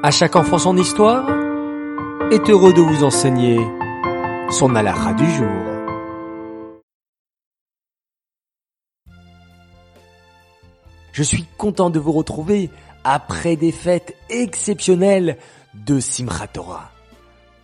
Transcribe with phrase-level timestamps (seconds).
[0.00, 1.28] À chaque enfant son histoire
[2.30, 3.58] est heureux de vous enseigner
[4.48, 5.48] son alara du jour.
[11.10, 12.70] Je suis content de vous retrouver
[13.02, 15.36] après des fêtes exceptionnelles
[15.74, 16.52] de Simchat.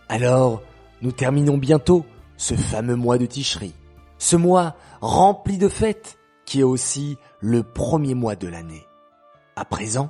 [0.09, 0.61] Alors,
[1.01, 2.05] nous terminons bientôt
[2.35, 3.73] ce fameux mois de Tishri.
[4.17, 8.85] Ce mois rempli de fêtes qui est aussi le premier mois de l'année.
[9.55, 10.09] À présent,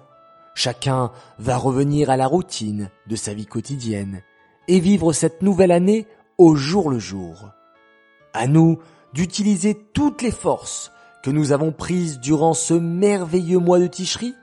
[0.57, 4.21] Chacun va revenir à la routine de sa vie quotidienne
[4.69, 7.51] et vivre cette nouvelle année au jour le jour.
[8.33, 8.79] À nous
[9.13, 14.33] d'utiliser toutes les forces que nous avons prises durant ce merveilleux mois de Ticherie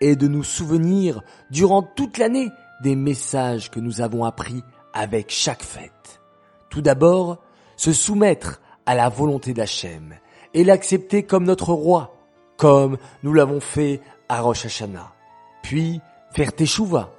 [0.00, 2.48] et de nous souvenir durant toute l'année
[2.82, 6.22] des messages que nous avons appris avec chaque fête.
[6.70, 7.42] Tout d'abord,
[7.76, 10.14] se soumettre à la volonté d'Hachem
[10.54, 12.14] et l'accepter comme notre roi,
[12.56, 15.12] comme nous l'avons fait à Rosh Hashanah
[15.62, 16.00] puis
[16.32, 17.10] faire Teshuva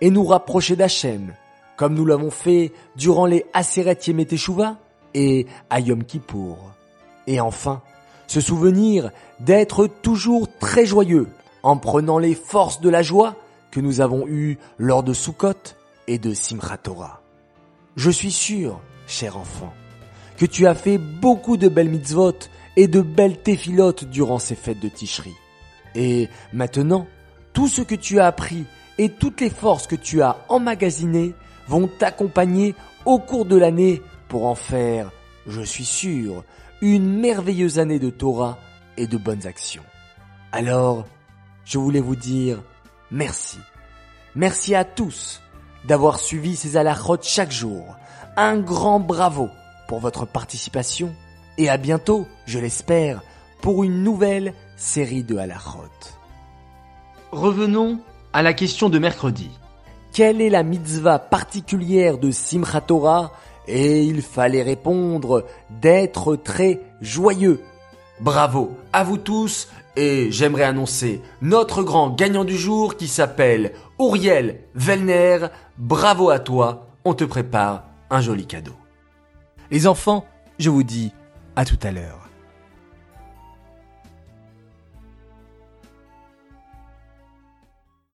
[0.00, 1.34] et nous rapprocher d'Hachem,
[1.76, 4.76] comme nous l'avons fait durant les Aseret Yemé Teshuva
[5.14, 6.72] et à Yom Kippour.
[7.26, 7.82] Et enfin,
[8.26, 9.10] se souvenir
[9.40, 11.28] d'être toujours très joyeux
[11.62, 13.36] en prenant les forces de la joie
[13.70, 15.54] que nous avons eues lors de Sukkot
[16.06, 17.22] et de Simchat Torah.
[17.96, 19.72] Je suis sûr, cher enfant,
[20.36, 22.34] que tu as fait beaucoup de belles mitzvot
[22.76, 25.32] et de belles téphilotes durant ces fêtes de Tishri.
[25.94, 27.06] Et maintenant,
[27.54, 28.66] tout ce que tu as appris
[28.98, 31.34] et toutes les forces que tu as emmagasinées
[31.68, 32.74] vont t'accompagner
[33.06, 35.10] au cours de l'année pour en faire,
[35.46, 36.44] je suis sûr,
[36.82, 38.58] une merveilleuse année de Torah
[38.96, 39.84] et de bonnes actions.
[40.52, 41.06] Alors,
[41.64, 42.62] je voulais vous dire
[43.10, 43.58] merci.
[44.34, 45.40] Merci à tous
[45.84, 47.96] d'avoir suivi ces alachot chaque jour.
[48.36, 49.48] Un grand bravo
[49.86, 51.14] pour votre participation
[51.56, 53.22] et à bientôt, je l'espère,
[53.60, 56.23] pour une nouvelle série de halachot.
[57.34, 57.98] Revenons
[58.32, 59.50] à la question de mercredi.
[60.12, 63.32] Quelle est la mitzvah particulière de Simchat Torah?
[63.66, 65.44] Et il fallait répondre
[65.82, 67.60] d'être très joyeux.
[68.20, 69.66] Bravo à vous tous
[69.96, 75.48] et j'aimerais annoncer notre grand gagnant du jour qui s'appelle Uriel Vellner.
[75.76, 78.76] Bravo à toi, on te prépare un joli cadeau.
[79.72, 80.24] Les enfants,
[80.60, 81.12] je vous dis
[81.56, 82.28] à tout à l'heure.